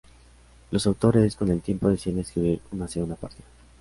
[0.71, 3.43] Los autores, con el tiempo, deciden escribir una segunda parte.